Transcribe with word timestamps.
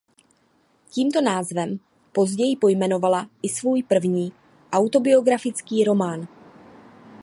Tímto 0.93 1.21
názvem 1.21 1.79
později 2.11 2.55
pojmenovala 2.55 3.29
i 3.43 3.49
svůj 3.49 3.83
první 3.83 4.31
autobiografický 4.71 5.83
román. 5.83 6.27